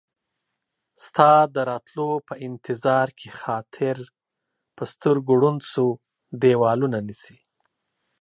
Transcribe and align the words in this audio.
ستا 1.05 1.31
د 1.53 1.55
راتلو 1.69 2.09
په 2.27 2.33
انتظار 2.47 3.07
کې 3.19 3.29
خاطر، 3.41 3.97
په 4.75 4.83
سترګو 4.93 5.31
ړوند 5.41 5.61
شو 5.71 5.87
ديوالونه 6.41 6.97
نيسي 7.07 7.37